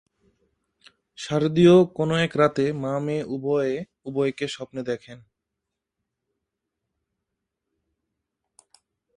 [1.19, 3.75] শারদীয় কোনো এক রাতে মা-মেয়ে উভয়ে
[4.05, 5.17] উভয়কে স্বপ্নে দেখেন।